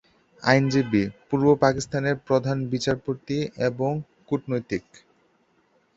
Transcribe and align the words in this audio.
আইনজীবী, 0.43 1.03
পূর্ব 1.27 1.45
পাকিস্তানের 1.55 2.15
প্রধান 2.27 2.57
বিচারপতি 2.67 3.37
এবং 3.69 3.91
কূটনৈতিক। 4.27 4.83